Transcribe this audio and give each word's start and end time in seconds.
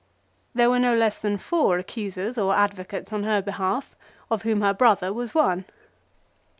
There 0.55 0.71
were 0.71 0.79
no 0.79 0.95
less 0.95 1.19
than 1.21 1.37
four 1.37 1.77
accusers, 1.77 2.35
or 2.35 2.55
advocates 2.55 3.13
on 3.13 3.21
her 3.21 3.39
behalf, 3.39 3.95
of 4.31 4.41
whom 4.41 4.61
her 4.61 4.73
brother 4.73 5.13
was 5.13 5.35
one. 5.35 5.63